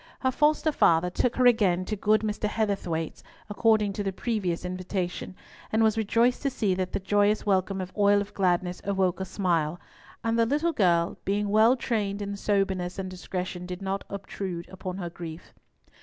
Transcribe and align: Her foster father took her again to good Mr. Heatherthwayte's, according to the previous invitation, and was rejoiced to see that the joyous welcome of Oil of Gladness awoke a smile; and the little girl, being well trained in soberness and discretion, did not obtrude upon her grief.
Her 0.21 0.31
foster 0.31 0.71
father 0.71 1.11
took 1.11 1.35
her 1.35 1.45
again 1.45 1.85
to 1.85 1.95
good 1.95 2.21
Mr. 2.21 2.47
Heatherthwayte's, 2.49 3.23
according 3.51 3.93
to 3.93 4.03
the 4.03 4.11
previous 4.11 4.65
invitation, 4.65 5.35
and 5.71 5.83
was 5.83 5.95
rejoiced 5.95 6.41
to 6.41 6.49
see 6.49 6.73
that 6.73 6.91
the 6.93 6.99
joyous 6.99 7.45
welcome 7.45 7.79
of 7.79 7.93
Oil 7.95 8.19
of 8.19 8.33
Gladness 8.33 8.81
awoke 8.83 9.19
a 9.19 9.25
smile; 9.25 9.79
and 10.23 10.39
the 10.39 10.47
little 10.47 10.73
girl, 10.73 11.19
being 11.23 11.49
well 11.49 11.75
trained 11.75 12.19
in 12.19 12.35
soberness 12.35 12.97
and 12.97 13.11
discretion, 13.11 13.67
did 13.67 13.83
not 13.83 14.03
obtrude 14.09 14.67
upon 14.69 14.97
her 14.97 15.11
grief. 15.11 15.53